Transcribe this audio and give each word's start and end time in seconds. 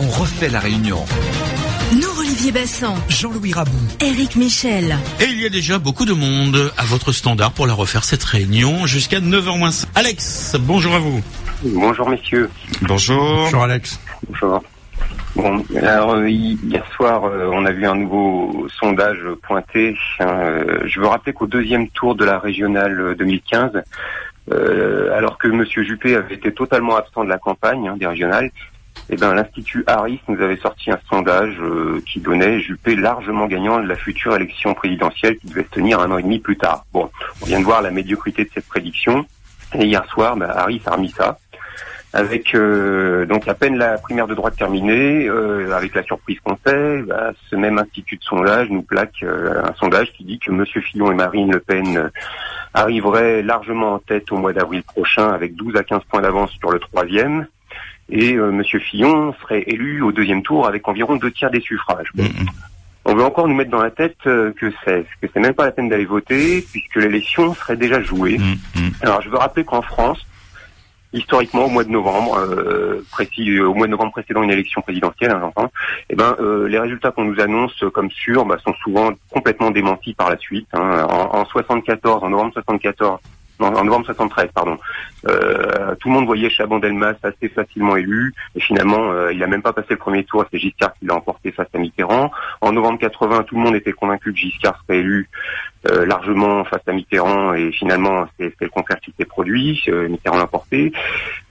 on 0.00 0.06
refait 0.06 0.48
la 0.48 0.60
réunion. 0.60 0.98
Nous, 1.92 2.20
Olivier 2.20 2.52
Bassan, 2.52 2.94
Jean-Louis 3.08 3.52
Rabou. 3.52 3.78
Eric 4.00 4.36
Michel. 4.36 4.96
Et 5.20 5.24
il 5.24 5.40
y 5.40 5.46
a 5.46 5.48
déjà 5.48 5.78
beaucoup 5.78 6.04
de 6.04 6.12
monde 6.12 6.72
à 6.76 6.84
votre 6.84 7.12
standard 7.12 7.52
pour 7.52 7.66
la 7.66 7.74
refaire 7.74 8.04
cette 8.04 8.24
réunion 8.24 8.86
jusqu'à 8.86 9.20
9h 9.20 9.58
moins. 9.58 9.70
Alex, 9.94 10.56
bonjour 10.60 10.94
à 10.94 10.98
vous. 10.98 11.20
Bonjour 11.62 12.08
messieurs. 12.08 12.50
Bonjour. 12.82 13.44
Bonjour 13.44 13.62
Alex. 13.62 14.00
Bonjour. 14.28 14.62
Bon, 15.36 15.62
alors 15.76 16.14
euh, 16.14 16.28
hier 16.28 16.84
soir, 16.96 17.24
euh, 17.24 17.48
on 17.52 17.64
a 17.64 17.70
vu 17.70 17.86
un 17.86 17.94
nouveau 17.94 18.66
sondage 18.80 19.20
pointé. 19.42 19.96
Euh, 20.20 20.80
je 20.86 21.00
veux 21.00 21.06
rappeler 21.06 21.32
qu'au 21.32 21.46
deuxième 21.46 21.88
tour 21.90 22.14
de 22.14 22.24
la 22.24 22.38
régionale 22.38 23.14
2015, 23.16 23.82
euh, 24.52 25.16
alors 25.16 25.38
que 25.38 25.48
Monsieur 25.48 25.84
Juppé 25.84 26.16
avait 26.16 26.34
été 26.34 26.52
totalement 26.52 26.96
absent 26.96 27.24
de 27.24 27.28
la 27.28 27.38
campagne 27.38 27.88
hein, 27.88 27.96
des 27.98 28.06
régionales, 28.06 28.50
eh 29.10 29.16
ben, 29.16 29.34
l'Institut 29.34 29.84
Harris 29.86 30.20
nous 30.28 30.40
avait 30.42 30.56
sorti 30.56 30.90
un 30.90 30.98
sondage 31.08 31.56
euh, 31.60 32.02
qui 32.06 32.20
donnait 32.20 32.60
Juppé 32.60 32.94
largement 32.94 33.46
gagnant 33.46 33.80
de 33.80 33.86
la 33.86 33.96
future 33.96 34.36
élection 34.36 34.74
présidentielle 34.74 35.38
qui 35.38 35.46
devait 35.46 35.64
se 35.64 35.70
tenir 35.70 36.00
un 36.00 36.10
an 36.10 36.18
et 36.18 36.22
demi 36.22 36.38
plus 36.38 36.58
tard. 36.58 36.84
Bon, 36.92 37.10
on 37.40 37.46
vient 37.46 37.60
de 37.60 37.64
voir 37.64 37.80
la 37.80 37.90
médiocrité 37.90 38.44
de 38.44 38.50
cette 38.52 38.68
prédiction. 38.68 39.24
Et 39.74 39.84
hier 39.84 40.04
soir, 40.06 40.36
bah, 40.36 40.52
Harris 40.56 40.82
a 40.86 40.92
remis 40.92 41.10
ça 41.10 41.38
avec 42.12 42.54
euh, 42.54 43.26
donc 43.26 43.48
à 43.48 43.54
peine 43.54 43.76
la 43.76 43.98
primaire 43.98 44.26
de 44.26 44.34
droite 44.34 44.56
terminée, 44.56 45.26
euh, 45.28 45.72
avec 45.72 45.94
la 45.94 46.02
surprise 46.02 46.38
qu'on 46.42 46.56
fait, 46.56 47.02
bah, 47.02 47.32
ce 47.50 47.56
même 47.56 47.78
institut 47.78 48.16
de 48.16 48.22
sondage 48.22 48.70
nous 48.70 48.82
plaque 48.82 49.22
euh, 49.22 49.62
un 49.62 49.74
sondage 49.74 50.12
qui 50.12 50.24
dit 50.24 50.38
que 50.38 50.50
Monsieur 50.50 50.80
Fillon 50.80 51.12
et 51.12 51.14
Marine 51.14 51.52
Le 51.52 51.60
Pen 51.60 51.96
euh, 51.96 52.08
arriveraient 52.72 53.42
largement 53.42 53.94
en 53.94 53.98
tête 53.98 54.32
au 54.32 54.36
mois 54.36 54.52
d'avril 54.52 54.82
prochain, 54.82 55.28
avec 55.28 55.54
12 55.54 55.76
à 55.76 55.84
15 55.84 56.02
points 56.08 56.22
d'avance 56.22 56.50
sur 56.52 56.70
le 56.70 56.78
troisième, 56.78 57.46
et 58.10 58.34
euh, 58.34 58.50
Monsieur 58.50 58.78
Fillon 58.78 59.34
serait 59.42 59.64
élu 59.66 60.02
au 60.02 60.12
deuxième 60.12 60.42
tour 60.42 60.66
avec 60.66 60.86
environ 60.88 61.16
deux 61.16 61.30
tiers 61.30 61.50
des 61.50 61.60
suffrages. 61.60 62.08
Bon. 62.14 62.24
On 63.04 63.14
veut 63.14 63.24
encore 63.24 63.48
nous 63.48 63.54
mettre 63.54 63.70
dans 63.70 63.82
la 63.82 63.90
tête 63.90 64.16
euh, 64.26 64.52
que 64.52 64.70
c'est 64.84 65.04
que 65.22 65.28
c'est 65.32 65.40
même 65.40 65.54
pas 65.54 65.64
la 65.64 65.72
peine 65.72 65.88
d'aller 65.88 66.04
voter 66.04 66.62
puisque 66.70 66.96
l'élection 66.96 67.54
serait 67.54 67.76
déjà 67.76 68.00
jouée. 68.02 68.38
Alors 69.02 69.22
je 69.22 69.30
veux 69.30 69.38
rappeler 69.38 69.64
qu'en 69.64 69.80
France, 69.82 70.26
historiquement 71.14 71.64
au 71.64 71.68
mois 71.70 71.84
de 71.84 71.90
novembre, 71.90 72.36
euh, 72.38 73.02
précis, 73.10 73.48
euh, 73.56 73.66
au 73.68 73.74
mois 73.74 73.86
de 73.86 73.92
novembre 73.92 74.12
précédant 74.12 74.42
une 74.42 74.50
élection 74.50 74.82
présidentielle, 74.82 75.30
hein, 75.30 75.38
j'entends, 75.40 75.70
eh 76.10 76.16
ben 76.16 76.36
euh, 76.40 76.68
les 76.68 76.78
résultats 76.78 77.10
qu'on 77.10 77.24
nous 77.24 77.40
annonce 77.40 77.82
comme 77.94 78.10
sûrs 78.10 78.44
bah, 78.44 78.58
sont 78.62 78.74
souvent 78.82 79.10
complètement 79.30 79.70
démentis 79.70 80.12
par 80.12 80.28
la 80.28 80.36
suite. 80.36 80.68
hein. 80.74 81.06
En, 81.08 81.38
en 81.38 81.44
74, 81.46 82.22
en 82.24 82.28
novembre 82.28 82.52
74. 82.52 83.20
Non, 83.60 83.68
en 83.68 83.84
novembre 83.84 84.06
73, 84.06 84.50
pardon. 84.54 84.78
Euh, 85.26 85.94
tout 85.96 86.08
le 86.08 86.14
monde 86.14 86.26
voyait 86.26 86.48
Chaban 86.48 86.78
Delmas 86.78 87.14
assez 87.22 87.48
facilement 87.48 87.96
élu, 87.96 88.34
et 88.54 88.60
finalement, 88.60 89.10
euh, 89.10 89.32
il 89.32 89.42
a 89.42 89.46
même 89.46 89.62
pas 89.62 89.72
passé 89.72 89.88
le 89.90 89.96
premier 89.96 90.24
tour. 90.24 90.44
C'est 90.50 90.58
Giscard 90.58 90.94
qui 90.94 91.06
l'a 91.06 91.14
emporté 91.14 91.50
face 91.50 91.68
à 91.74 91.78
Mitterrand. 91.78 92.30
En 92.60 92.72
novembre 92.72 92.98
80, 92.98 93.44
tout 93.44 93.56
le 93.56 93.62
monde 93.62 93.74
était 93.74 93.92
convaincu 93.92 94.32
que 94.32 94.38
Giscard 94.38 94.80
serait 94.86 94.98
élu 94.98 95.28
euh, 95.90 96.06
largement 96.06 96.64
face 96.64 96.82
à 96.86 96.92
Mitterrand, 96.92 97.54
et 97.54 97.72
finalement, 97.72 98.26
c'est 98.38 98.52
le 98.60 98.68
contraire 98.68 98.98
qui 99.00 99.12
s'est 99.18 99.24
produit. 99.24 99.80
Euh, 99.88 100.08
Mitterrand 100.08 100.36
l'a 100.36 100.44
emporté. 100.44 100.92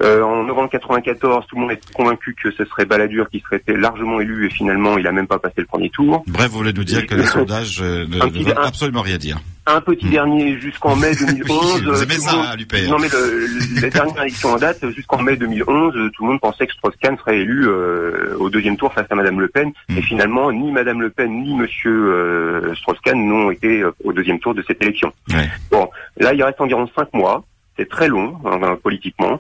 Euh, 0.02 0.22
en 0.22 0.44
novembre 0.44 0.69
94, 0.69 1.45
tout 1.47 1.55
le 1.55 1.61
monde 1.61 1.72
était 1.72 1.94
convaincu 1.94 2.35
que 2.41 2.52
ce 2.52 2.66
serait 2.66 2.85
Balladur 2.85 3.30
qui 3.30 3.39
serait 3.39 3.61
largement 3.67 4.19
élu, 4.19 4.45
et 4.45 4.50
finalement, 4.50 4.97
il 4.97 5.08
a 5.08 5.11
même 5.11 5.28
pas 5.28 5.39
passé 5.39 5.55
le 5.58 5.66
premier 5.66 5.89
tour. 5.89 6.23
Bref, 6.28 6.50
vous 6.50 6.58
voulez 6.58 6.73
nous 6.73 6.83
dire 6.83 7.05
que 7.05 7.16
les 7.16 7.25
sondages 7.25 7.81
euh, 7.81 8.05
ne, 8.08 8.17
ne 8.17 8.44
veulent 8.44 8.53
absolument 8.58 9.02
rien 9.02 9.17
dire. 9.17 9.39
Un 9.67 9.81
petit 9.81 10.07
dernier 10.09 10.59
jusqu'en 10.59 10.95
mai 10.95 11.11
2011. 11.19 11.83
Vous 11.83 12.03
aimez 12.03 12.13
ça, 12.15 12.31
monde- 12.35 12.45
hein. 12.45 12.77
Non 12.89 12.97
mais 12.99 13.07
le, 13.09 13.81
les 13.81 13.89
dernières 13.89 14.21
élections 14.21 14.49
en 14.53 14.57
date, 14.57 14.89
jusqu'en 14.91 15.22
mai 15.22 15.35
2011, 15.35 15.95
euh, 15.95 16.09
tout 16.16 16.23
le 16.23 16.31
monde 16.31 16.39
pensait 16.41 16.66
que 16.67 16.73
Strauss-Kahn 16.73 17.17
serait 17.17 17.39
élu 17.39 17.67
euh, 17.67 18.35
au 18.39 18.50
deuxième 18.50 18.77
tour 18.77 18.94
face 18.94 19.07
à 19.09 19.16
Madame 19.16 19.39
Le 19.39 19.47
Pen. 19.47 19.72
Mm. 19.89 19.97
Et 19.97 20.01
finalement, 20.01 20.51
ni 20.51 20.72
Madame 20.72 21.01
Le 21.01 21.09
Pen 21.09 21.31
ni 21.44 21.53
Monsieur 21.56 21.91
euh, 22.13 22.75
Strauss-Kahn 22.75 23.17
n'ont 23.17 23.51
été 23.51 23.81
euh, 23.81 23.91
au 24.03 24.13
deuxième 24.13 24.39
tour 24.39 24.53
de 24.56 24.63
cette 24.67 24.81
élection. 24.81 25.11
Ouais. 25.29 25.50
Bon, 25.72 25.89
là, 26.17 26.33
il 26.33 26.41
reste 26.44 26.61
environ 26.61 26.89
cinq 26.95 27.13
mois. 27.13 27.44
C'est 27.77 27.89
très 27.89 28.07
long 28.07 28.39
hein, 28.45 28.75
politiquement. 28.81 29.39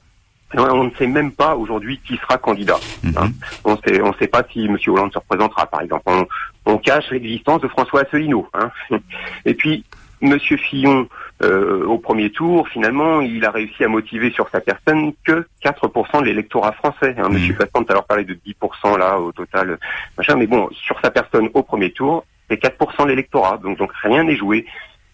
On 0.53 0.85
ne 0.85 0.91
sait 0.97 1.07
même 1.07 1.31
pas 1.33 1.55
aujourd'hui 1.57 1.99
qui 2.07 2.15
sera 2.17 2.37
candidat. 2.37 2.79
hein. 3.17 3.29
On 3.65 3.77
on 4.03 4.13
sait 4.13 4.27
pas 4.27 4.43
si 4.53 4.69
Monsieur 4.69 4.91
Hollande 4.93 5.11
se 5.11 5.17
représentera, 5.19 5.65
par 5.65 5.81
exemple. 5.81 6.03
On, 6.05 6.25
on 6.65 6.77
cache 6.77 7.09
l'existence 7.11 7.59
de 7.61 7.67
François 7.67 8.03
Asselineau. 8.03 8.47
Hein. 8.53 8.71
Et 9.45 9.53
puis, 9.55 9.83
Monsieur 10.21 10.57
Fillon, 10.57 11.07
euh, 11.43 11.85
au 11.85 11.99
premier 11.99 12.31
tour, 12.31 12.67
finalement, 12.67 13.21
il 13.21 13.45
a 13.45 13.51
réussi 13.51 13.83
à 13.83 13.87
motiver 13.87 14.31
sur 14.31 14.49
sa 14.49 14.61
personne 14.61 15.13
que 15.23 15.47
4% 15.63 16.21
de 16.21 16.25
l'électorat 16.25 16.71
français. 16.71 17.15
Hein. 17.17 17.29
Monsieur 17.29 17.53
Fasson 17.53 17.83
tout 17.83 17.85
à 17.89 17.93
l'heure 17.93 18.05
parlait 18.05 18.23
de 18.23 18.33
10% 18.33 18.97
là 18.97 19.19
au 19.19 19.31
total, 19.31 19.77
machin. 20.17 20.35
Mais 20.35 20.47
bon, 20.47 20.69
sur 20.71 20.99
sa 21.01 21.11
personne 21.11 21.49
au 21.53 21.61
premier 21.61 21.91
tour, 21.91 22.25
c'est 22.49 22.61
4% 22.61 23.03
de 23.03 23.09
l'électorat. 23.09 23.57
Donc, 23.57 23.77
donc 23.77 23.91
rien 24.01 24.23
n'est 24.23 24.35
joué. 24.35 24.65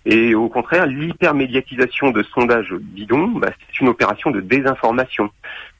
Et 0.05 0.35
au 0.35 0.49
contraire, 0.49 0.85
l'hypermédiatisation 0.85 2.11
de 2.11 2.23
sondages 2.23 2.73
bidons, 2.73 3.27
bah, 3.39 3.49
c'est 3.57 3.79
une 3.79 3.87
opération 3.87 4.31
de 4.31 4.41
désinformation. 4.41 5.29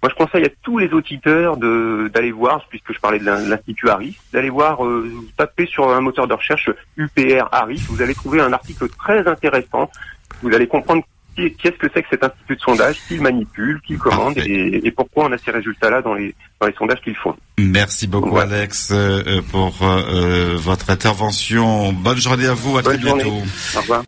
Moi, 0.02 0.10
je 0.10 0.16
conseille 0.16 0.46
à 0.46 0.50
tous 0.64 0.78
les 0.78 0.90
auditeurs 0.94 1.58
d'aller 1.58 2.32
voir, 2.32 2.66
puisque 2.70 2.94
je 2.94 3.00
parlais 3.00 3.20
de 3.20 3.26
l'in- 3.26 3.42
l'Institut 3.50 3.90
Harris, 3.90 4.18
d'aller 4.32 4.50
voir, 4.50 4.86
euh, 4.86 5.12
taper 5.38 5.66
sur 5.66 5.90
un 5.92 6.00
moteur 6.02 6.28
de 6.28 6.34
recherche 6.34 6.70
UPR 6.98 7.48
Harris. 7.52 7.84
Vous 7.90 8.02
allez 8.02 8.14
trouver 8.16 8.40
un 8.40 8.54
article 8.54 8.88
très 8.98 9.28
intéressant. 9.28 9.90
Vous 10.42 10.54
allez 10.54 10.68
comprendre 10.68 11.04
qu'est-ce 11.36 11.72
que 11.78 11.88
c'est 11.94 12.04
que 12.04 12.10
cet 12.12 12.24
institut 12.24 12.56
de 12.56 12.62
sondage, 12.62 12.96
qui 13.08 13.16
le 13.16 13.22
manipule, 13.24 13.82
qui 13.86 13.98
commande, 13.98 14.38
et, 14.38 14.86
et 14.88 14.92
pourquoi 14.92 15.26
on 15.26 15.32
a 15.32 15.38
ces 15.38 15.52
résultats-là 15.52 16.02
dans 16.02 16.14
les, 16.14 16.34
dans 16.62 16.68
les 16.68 16.74
sondages 16.74 17.02
qu'ils 17.02 17.16
font. 17.16 17.36
Merci 17.58 18.08
beaucoup, 18.08 18.38
Alex, 18.38 18.92
euh, 18.92 19.22
euh, 19.26 19.42
pour 19.52 19.76
euh, 19.82 20.02
euh, 20.14 20.56
votre 20.58 20.90
intervention. 20.92 21.92
Bonne 21.92 22.18
journée 22.20 22.46
à 22.48 22.54
vous. 22.54 22.78
À 22.78 22.82
Bonne 22.84 22.98
très 22.98 23.08
journée. 23.08 23.24
bientôt. 23.24 23.46
Au 23.78 23.82
revoir. 23.82 24.04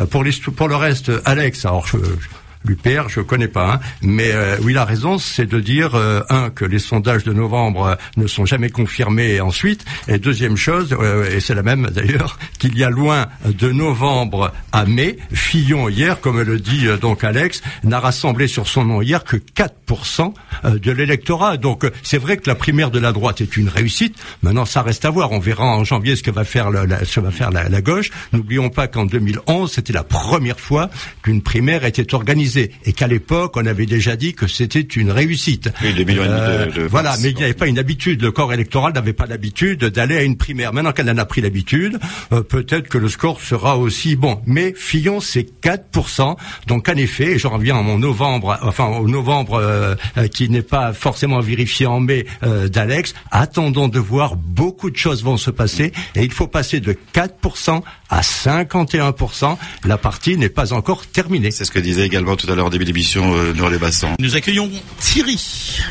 Euh, 0.00 0.06
Pour, 0.06 0.24
les, 0.24 0.32
pour 0.32 0.68
le 0.68 0.76
reste, 0.76 1.10
Alex, 1.24 1.64
alors 1.64 1.86
je, 1.86 1.98
je- 1.98 2.28
l'UPR, 2.64 3.08
je 3.08 3.20
connais 3.20 3.48
pas, 3.48 3.74
hein, 3.74 3.80
mais 4.02 4.32
euh, 4.32 4.56
oui, 4.62 4.72
il 4.72 4.78
a 4.78 4.84
raison, 4.84 5.18
c'est 5.18 5.46
de 5.46 5.60
dire 5.60 5.94
euh, 5.94 6.22
un 6.28 6.50
que 6.50 6.64
les 6.64 6.78
sondages 6.78 7.24
de 7.24 7.32
novembre 7.32 7.86
euh, 7.86 7.94
ne 8.16 8.26
sont 8.26 8.44
jamais 8.44 8.70
confirmés 8.70 9.40
ensuite, 9.40 9.84
et 10.08 10.18
deuxième 10.18 10.56
chose, 10.56 10.94
euh, 10.98 11.30
et 11.30 11.40
c'est 11.40 11.54
la 11.54 11.62
même 11.62 11.88
d'ailleurs, 11.90 12.38
qu'il 12.58 12.76
y 12.76 12.84
a 12.84 12.90
loin 12.90 13.26
de 13.44 13.70
novembre 13.70 14.52
à 14.72 14.84
mai, 14.84 15.18
Fillon 15.32 15.88
hier, 15.88 16.20
comme 16.20 16.40
le 16.40 16.58
dit 16.58 16.86
euh, 16.86 16.96
donc 16.96 17.24
Alex, 17.24 17.62
n'a 17.84 18.00
rassemblé 18.00 18.48
sur 18.48 18.68
son 18.68 18.84
nom 18.84 19.02
hier 19.02 19.24
que 19.24 19.36
4% 19.36 20.32
euh, 20.64 20.78
de 20.78 20.92
l'électorat. 20.92 21.56
Donc 21.56 21.86
c'est 22.02 22.18
vrai 22.18 22.36
que 22.36 22.48
la 22.48 22.54
primaire 22.54 22.90
de 22.90 22.98
la 22.98 23.12
droite 23.12 23.40
est 23.40 23.56
une 23.56 23.68
réussite. 23.68 24.16
Maintenant, 24.42 24.64
ça 24.64 24.82
reste 24.82 25.04
à 25.04 25.10
voir. 25.10 25.32
On 25.32 25.38
verra 25.38 25.64
en 25.64 25.84
janvier 25.84 26.16
ce 26.16 26.22
que 26.22 26.30
va 26.30 26.44
faire 26.44 26.70
la, 26.70 27.04
ce 27.04 27.20
va 27.20 27.30
faire 27.30 27.50
la, 27.50 27.68
la 27.68 27.80
gauche. 27.80 28.10
N'oublions 28.32 28.70
pas 28.70 28.88
qu'en 28.88 29.04
2011, 29.04 29.70
c'était 29.72 29.92
la 29.92 30.04
première 30.04 30.60
fois 30.60 30.90
qu'une 31.22 31.42
primaire 31.42 31.84
était 31.84 32.14
organisée 32.14 32.57
et 32.84 32.92
qu'à 32.92 33.06
l'époque, 33.06 33.56
on 33.56 33.66
avait 33.66 33.86
déjà 33.86 34.16
dit 34.16 34.34
que 34.34 34.46
c'était 34.46 34.80
une 34.80 35.10
réussite. 35.10 35.70
Oui, 35.82 35.92
des 35.94 36.04
millions 36.04 36.24
et 36.24 36.28
demi 36.28 36.74
de- 36.74 36.80
de 36.82 36.86
voilà, 36.86 37.16
mais 37.20 37.30
il 37.30 37.36
n'y 37.36 37.44
avait 37.44 37.54
pas 37.54 37.66
une 37.66 37.78
habitude. 37.78 38.22
Le 38.22 38.30
corps 38.32 38.52
électoral 38.52 38.92
n'avait 38.92 39.12
pas 39.12 39.26
l'habitude 39.26 39.84
d'aller 39.84 40.16
à 40.16 40.22
une 40.22 40.36
primaire. 40.36 40.72
Maintenant 40.72 40.92
qu'elle 40.92 41.10
en 41.10 41.18
a 41.18 41.24
pris 41.24 41.40
l'habitude, 41.40 41.98
euh, 42.32 42.42
peut-être 42.42 42.88
que 42.88 42.98
le 42.98 43.08
score 43.08 43.40
sera 43.40 43.76
aussi 43.78 44.16
bon. 44.16 44.40
Mais 44.46 44.74
Fillon, 44.76 45.20
c'est 45.20 45.46
4%. 45.62 46.36
Donc 46.66 46.88
en 46.88 46.96
effet, 46.96 47.32
et 47.32 47.38
je 47.38 47.46
reviens 47.46 47.78
à 47.78 47.82
mon 47.82 47.98
novembre, 47.98 48.58
enfin 48.62 48.86
au 48.86 49.08
novembre 49.08 49.54
euh, 49.54 49.94
euh, 50.16 50.28
qui 50.28 50.48
n'est 50.48 50.62
pas 50.62 50.92
forcément 50.92 51.40
vérifié 51.40 51.86
en 51.86 52.00
mai 52.00 52.26
euh, 52.42 52.68
d'Alex. 52.68 53.14
Attendons 53.30 53.88
de 53.88 53.98
voir. 53.98 54.36
Beaucoup 54.36 54.90
de 54.90 54.96
choses 54.96 55.22
vont 55.22 55.36
se 55.36 55.50
passer 55.50 55.92
et 56.14 56.22
il 56.24 56.32
faut 56.32 56.46
passer 56.46 56.80
de 56.80 56.96
4% 57.14 57.82
à 58.10 58.22
51%. 58.22 59.56
La 59.84 59.98
partie 59.98 60.36
n'est 60.36 60.48
pas 60.48 60.72
encore 60.72 61.06
terminée. 61.06 61.50
C'est 61.50 61.64
ce 61.64 61.70
que 61.70 61.78
disait 61.78 62.06
également 62.06 62.36
tout 62.38 62.50
à 62.50 62.54
l'heure 62.54 62.70
début 62.70 62.84
d'émission 62.84 63.34
euh, 63.34 63.52
Noël 63.52 63.72
Les 63.72 63.78
Bassan. 63.78 64.14
Nous 64.20 64.36
accueillons 64.36 64.70
Thierry 64.98 65.36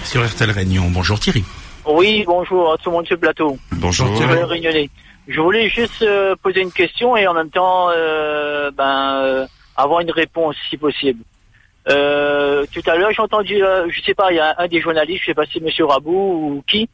sur 0.03 0.25
RTL 0.25 0.49
Réunion. 0.49 0.89
Bonjour 0.89 1.19
Thierry. 1.19 1.43
Oui, 1.85 2.23
bonjour 2.25 2.73
à 2.73 2.77
tout 2.77 2.89
le 2.89 2.95
monde 2.95 3.05
sur 3.05 3.15
le 3.15 3.19
plateau. 3.19 3.57
Bonjour. 3.73 4.07
Je 4.15 4.23
voulais 4.23 4.43
réunionner. 4.43 4.89
Je 5.27 5.39
voulais 5.41 5.69
juste 5.69 6.01
euh, 6.01 6.35
poser 6.41 6.61
une 6.61 6.71
question 6.71 7.17
et 7.17 7.27
en 7.27 7.33
même 7.33 7.49
temps 7.49 7.89
euh, 7.89 8.71
ben, 8.71 9.19
euh, 9.21 9.47
avoir 9.75 9.99
une 9.99 10.11
réponse 10.11 10.55
si 10.69 10.77
possible. 10.77 11.21
Euh, 11.89 12.65
tout 12.73 12.81
à 12.89 12.95
l'heure, 12.95 13.11
j'ai 13.11 13.21
entendu, 13.21 13.63
euh, 13.63 13.87
je 13.89 14.01
sais 14.01 14.13
pas, 14.13 14.31
il 14.31 14.35
y 14.35 14.39
a 14.39 14.55
un 14.57 14.67
des 14.67 14.81
journalistes, 14.81 15.21
je 15.21 15.25
sais 15.27 15.33
pas 15.33 15.45
si 15.45 15.61
Monsieur 15.61 15.85
Rabou 15.85 16.11
ou 16.11 16.63
qui, 16.69 16.89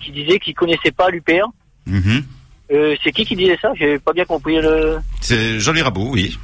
qui 0.00 0.10
disait 0.10 0.38
qu'il 0.38 0.54
connaissait 0.54 0.92
pas 0.92 1.08
l'UPR. 1.08 1.48
Mhm. 1.86 2.24
Euh, 2.70 2.94
c'est 3.02 3.12
qui 3.12 3.24
qui 3.24 3.36
disait 3.36 3.58
ça? 3.60 3.72
J'ai 3.74 3.98
pas 3.98 4.12
bien 4.12 4.26
compris 4.26 4.56
le. 4.60 4.98
C'est 5.22 5.58
Jean-Louis 5.58 5.82
Rabou, 5.82 6.10
oui. 6.12 6.38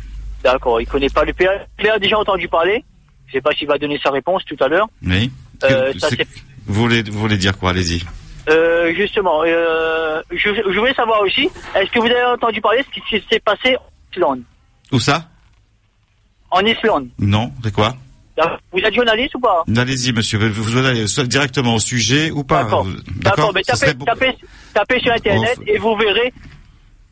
D'accord, 0.44 0.79
il 0.81 0.87
connaît 0.87 1.08
pas 1.08 1.25
l'UPR. 1.25 1.67
Il 1.81 1.88
a 1.88 1.99
déjà 1.99 2.19
entendu 2.19 2.49
parler. 2.49 2.85
Je 3.26 3.32
sais 3.32 3.41
pas 3.41 3.52
s'il 3.52 3.67
va 3.67 3.79
donner 3.79 3.99
sa 4.02 4.11
réponse 4.11 4.44
tout 4.44 4.56
à 4.61 4.69
l'heure. 4.69 4.87
Oui. 5.05 5.31
Euh, 5.64 5.93
ça, 5.99 6.08
vous, 6.67 6.82
voulez, 6.82 7.02
vous 7.02 7.19
voulez 7.19 7.38
dire 7.38 7.56
quoi? 7.58 7.70
Allez-y. 7.70 8.05
Euh, 8.50 8.93
justement, 8.94 9.43
euh, 9.46 10.20
je, 10.31 10.50
je 10.55 10.79
voulais 10.79 10.93
savoir 10.93 11.23
aussi, 11.23 11.49
est-ce 11.75 11.91
que 11.91 11.99
vous 11.99 12.06
avez 12.06 12.25
entendu 12.25 12.61
parler 12.61 12.81
de 12.81 12.87
ce 12.94 13.19
qui 13.19 13.25
s'est 13.31 13.41
passé 13.41 13.76
en 13.76 14.12
Islande? 14.12 14.43
Où 14.93 15.00
ça? 15.00 15.31
En 16.50 16.61
Islande. 16.61 17.08
Non, 17.19 17.50
c'est 17.62 17.73
quoi? 17.73 17.94
Vous 18.73 18.81
êtes 18.81 18.94
journaliste 18.94 19.35
ou 19.37 19.41
pas? 19.41 19.64
Allez-y, 19.75 20.12
monsieur. 20.12 20.38
Vous, 20.38 20.76
allez 20.76 21.06
soit 21.06 21.25
directement 21.25 21.76
au 21.76 21.79
sujet 21.79 22.31
ou 22.31 22.44
pas? 22.44 22.64
D'accord. 22.64 23.52
Mais 23.55 23.62
tapez, 23.62 23.79
serait 23.79 23.94
tapez, 23.94 24.37
tapez 24.75 25.00
sur 25.00 25.12
Internet 25.12 25.56
Bon, 25.56 25.64
et 25.67 25.79
vous 25.79 25.96
verrez 25.96 26.35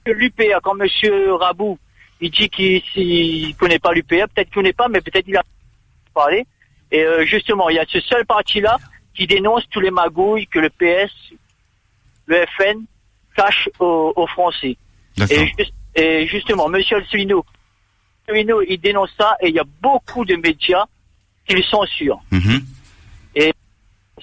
que 0.04 0.10
l'UPA, 0.10 0.60
quand 0.62 0.74
Monsieur 0.74 1.34
Rabou, 1.34 1.78
il 2.22 2.30
dit 2.30 2.48
qu'il 2.48 2.80
ne 3.48 3.52
connaît 3.58 3.78
pas 3.78 3.92
l'UPA, 3.92 4.26
peut-être 4.28 4.46
qu'il 4.48 4.54
connaît 4.54 4.72
pas, 4.72 4.88
mais 4.88 5.00
peut-être 5.02 5.26
il 5.28 5.36
a 5.36 5.42
parlé. 6.14 6.46
Et 6.90 7.02
euh, 7.04 7.24
justement, 7.26 7.68
il 7.68 7.76
y 7.76 7.78
a 7.78 7.84
ce 7.88 8.00
seul 8.00 8.24
parti-là 8.24 8.78
qui 9.14 9.26
dénonce 9.26 9.64
tous 9.70 9.80
les 9.80 9.90
magouilles 9.90 10.46
que 10.46 10.58
le 10.60 10.70
PS, 10.70 11.12
le 12.26 12.44
FN 12.56 12.84
cache 13.36 13.68
aux, 13.78 14.12
aux 14.16 14.26
Français. 14.28 14.76
Et, 15.30 15.46
juste- 15.58 15.74
et 15.96 16.26
justement, 16.28 16.68
Monsieur 16.68 16.96
Asselineau, 16.98 17.44
il 18.28 18.78
dénonce 18.80 19.10
ça 19.18 19.36
et 19.40 19.48
il 19.48 19.54
y 19.54 19.58
a 19.58 19.64
beaucoup 19.82 20.24
de 20.24 20.36
médias 20.36 20.84
qui 21.46 21.54
le 21.56 21.62
censurent. 21.62 22.22
Mhm. 22.30 22.60
C'est 23.34 23.52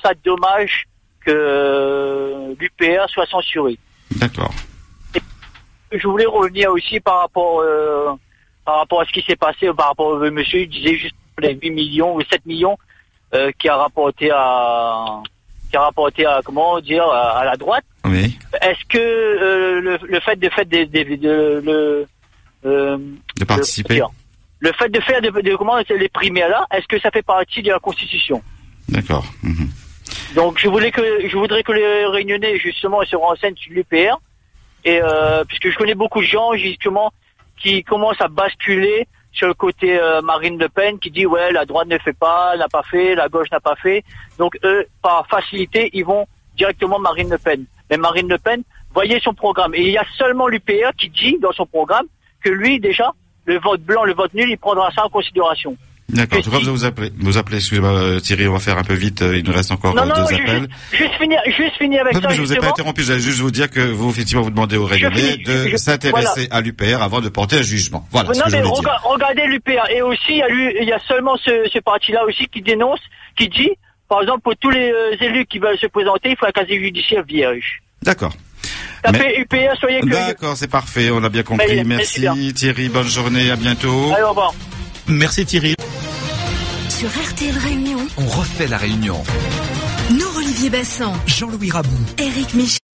ça 0.01 0.13
dommage 0.23 0.85
que 1.25 2.55
l'UPA 2.59 3.07
soit 3.09 3.25
censuré. 3.27 3.77
D'accord. 4.15 4.53
Je 5.91 6.07
voulais 6.07 6.25
revenir 6.25 6.71
aussi 6.71 6.99
par 6.99 7.21
rapport 7.21 7.61
euh, 7.61 8.09
par 8.65 8.77
rapport 8.79 9.01
à 9.01 9.05
ce 9.05 9.11
qui 9.11 9.21
s'est 9.23 9.35
passé, 9.35 9.67
par 9.75 9.87
rapport 9.89 10.07
au 10.07 10.31
monsieur, 10.31 10.61
il 10.61 10.69
disait 10.69 10.95
juste 10.95 11.15
les 11.39 11.53
8 11.55 11.71
millions 11.71 12.15
ou 12.15 12.21
7 12.21 12.45
millions 12.45 12.77
euh, 13.33 13.51
qui 13.59 13.67
a 13.69 13.75
rapporté 13.77 14.29
à 14.31 15.21
qui 15.71 15.77
a 15.77 15.81
rapporté 15.81 16.25
à 16.25 16.41
comment 16.43 16.79
dire 16.79 17.03
à, 17.03 17.39
à 17.39 17.45
la 17.45 17.55
droite. 17.55 17.85
Oui. 18.05 18.37
Est-ce 18.61 18.85
que 18.89 18.97
euh, 18.99 19.81
le, 19.81 19.99
le 20.07 20.19
fait 20.19 20.35
de 20.35 20.49
fait 20.49 20.65
des, 20.65 20.85
des- 20.85 21.17
de, 21.17 21.61
le 21.63 22.07
euh, 22.65 22.97
De 23.37 23.45
participer. 23.45 23.95
le, 23.97 24.03
le 24.59 24.71
fait 24.73 24.89
de 24.89 24.99
faire 25.01 25.21
de, 25.21 25.29
de- 25.29 25.55
comment 25.55 25.77
les 25.89 26.09
primaires 26.09 26.49
là, 26.49 26.65
est-ce 26.71 26.87
que 26.87 26.99
ça 26.99 27.09
fait 27.11 27.21
partie 27.21 27.61
de 27.61 27.69
la 27.71 27.79
Constitution? 27.79 28.41
D'accord. 28.89 29.25
Mhm. 29.43 29.69
Donc 30.35 30.59
je 30.59 30.67
voulais 30.67 30.91
que 30.91 31.27
je 31.27 31.37
voudrais 31.37 31.63
que 31.63 31.71
les 31.71 32.05
Réunionnais 32.05 32.57
justement 32.59 33.03
se 33.05 33.15
renseignent 33.15 33.55
sur 33.55 33.73
l'UPR 33.73 34.17
et 34.85 35.01
euh, 35.01 35.43
puisque 35.45 35.69
je 35.69 35.77
connais 35.77 35.95
beaucoup 35.95 36.21
de 36.21 36.25
gens 36.25 36.53
justement 36.53 37.11
qui 37.57 37.83
commencent 37.83 38.21
à 38.21 38.27
basculer 38.27 39.07
sur 39.31 39.47
le 39.47 39.53
côté 39.53 39.99
euh, 39.99 40.21
Marine 40.21 40.57
Le 40.57 40.69
Pen 40.69 40.99
qui 40.99 41.11
dit 41.11 41.25
ouais 41.25 41.51
la 41.51 41.65
droite 41.65 41.87
ne 41.87 41.97
fait 41.97 42.13
pas, 42.13 42.55
n'a 42.57 42.67
pas 42.67 42.83
fait, 42.83 43.15
la 43.15 43.29
gauche 43.29 43.51
n'a 43.51 43.59
pas 43.59 43.75
fait. 43.75 44.03
Donc 44.37 44.57
eux 44.63 44.87
par 45.01 45.27
facilité 45.27 45.89
ils 45.93 46.05
vont 46.05 46.27
directement 46.55 46.99
Marine 46.99 47.29
Le 47.29 47.37
Pen. 47.37 47.65
Mais 47.89 47.97
Marine 47.97 48.29
Le 48.29 48.37
Pen 48.37 48.63
voyez 48.93 49.19
son 49.19 49.33
programme 49.33 49.75
et 49.75 49.81
il 49.81 49.91
y 49.91 49.97
a 49.97 50.05
seulement 50.17 50.47
l'UPR 50.47 50.91
qui 50.97 51.09
dit 51.09 51.37
dans 51.39 51.51
son 51.51 51.65
programme 51.65 52.07
que 52.43 52.49
lui 52.49 52.79
déjà 52.79 53.13
le 53.45 53.59
vote 53.59 53.81
blanc, 53.81 54.03
le 54.03 54.13
vote 54.13 54.33
nul, 54.35 54.49
il 54.49 54.57
prendra 54.57 54.91
ça 54.91 55.05
en 55.05 55.09
considération. 55.09 55.75
D'accord. 56.09 56.39
En 56.39 56.41
tout 56.41 56.51
cas, 56.51 56.57
vous 56.59 56.71
vous 56.71 56.85
appelez, 56.85 57.11
vous 57.19 57.37
appelez, 57.37 57.57
excusez-moi 57.57 57.91
euh, 57.91 58.19
Thierry, 58.19 58.47
on 58.47 58.53
va 58.53 58.59
faire 58.59 58.77
un 58.77 58.83
peu 58.83 58.95
vite, 58.95 59.21
euh, 59.21 59.37
il 59.37 59.45
nous 59.45 59.53
reste 59.53 59.71
encore 59.71 59.93
Non 59.93 60.05
non, 60.05 60.15
deux 60.15 60.35
je- 60.35 60.41
appels. 60.41 60.67
je- 60.91 60.97
juste 60.97 61.13
finir 61.21 61.39
juste 61.45 61.77
finir 61.77 62.01
avec 62.01 62.15
Non, 62.15 62.21
ça 62.21 62.27
mais 62.29 62.35
je 62.35 62.41
vous 62.41 62.47
ai 62.51 62.55
pas 62.55 62.61
justement. 62.61 62.71
interrompu, 62.71 63.03
j'allais 63.03 63.19
juste 63.19 63.39
vous 63.39 63.51
dire 63.51 63.69
que 63.69 63.79
vous, 63.79 64.09
effectivement, 64.09 64.41
vous 64.41 64.49
demandez 64.49 64.75
aux 64.77 64.85
Réunionnais 64.85 65.37
de 65.37 65.77
s'intéresser 65.77 66.47
à 66.51 66.61
l'UPR 66.61 67.01
avant 67.01 67.21
de 67.21 67.29
porter 67.29 67.57
un 67.57 67.61
jugement. 67.61 68.07
Voilà 68.11 68.33
ce 68.33 68.39
non 68.39 68.45
que 68.45 68.51
je 68.51 68.55
mais 68.57 68.61
dire. 68.63 69.01
regardez 69.03 69.45
l'UPA 69.47 69.91
et 69.93 70.01
aussi 70.01 70.19
il 70.29 70.37
y 70.37 70.41
a, 70.41 70.47
lui- 70.47 70.73
il 70.81 70.87
y 70.87 70.91
a 70.93 70.99
seulement 71.07 71.37
ce, 71.37 71.69
ce 71.71 71.79
parti-là 71.79 72.25
aussi 72.25 72.47
qui 72.47 72.61
dénonce, 72.61 72.99
qui 73.37 73.47
dit, 73.47 73.69
par 74.09 74.21
exemple 74.21 74.41
pour 74.41 74.55
tous 74.59 74.71
les 74.71 74.91
euh, 74.91 75.15
élus 75.21 75.45
qui 75.45 75.59
veulent 75.59 75.77
se 75.77 75.87
présenter, 75.87 76.31
il 76.31 76.37
faut 76.37 76.47
un 76.47 76.51
casier 76.51 76.79
judiciaire 76.79 77.23
vierge. 77.23 77.81
D'accord. 78.01 78.33
Tapez 79.03 79.39
UPA, 79.39 79.75
soyez 79.79 79.99
curieux. 80.01 80.15
D'accord, 80.15 80.57
c'est 80.57 80.67
parfait, 80.69 81.09
on 81.11 81.23
a 81.23 81.29
bien 81.29 81.43
compris. 81.43 81.67
Mais- 81.69 81.83
mais 81.83 81.95
Merci 81.97 82.19
bien. 82.21 82.33
Thierry, 82.53 82.89
bonne 82.89 83.07
journée, 83.07 83.51
à 83.51 83.55
bientôt. 83.55 84.11
Allez, 84.13 84.23
au 84.23 84.29
revoir. 84.29 84.53
Merci 85.07 85.45
Thierry. 85.45 85.75
Sur 86.99 87.07
RTL 87.07 87.57
Réunion, 87.57 87.97
On 88.17 88.27
refait 88.27 88.67
la 88.67 88.77
réunion. 88.77 89.23
Nord-Olivier 90.19 90.69
Bassan, 90.69 91.13
Jean-Louis 91.27 91.71
Rabou. 91.71 91.95
Éric 92.17 92.53
Michel. 92.55 92.88